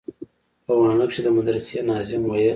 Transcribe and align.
په 0.65 0.71
واڼه 0.79 1.05
کښې 1.09 1.21
د 1.25 1.27
مدرسې 1.37 1.77
ناظم 1.89 2.21
ويل. 2.25 2.49